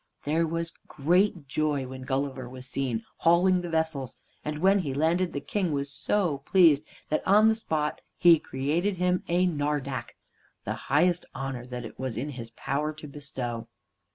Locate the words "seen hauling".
2.67-3.61